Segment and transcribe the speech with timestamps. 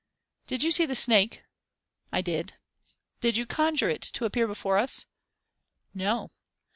[0.47, 1.43] "Did you see the snake?"
[2.11, 2.55] "I did."
[3.19, 5.05] "Did you conjure it to appear before us?"
[5.93, 6.31] "No."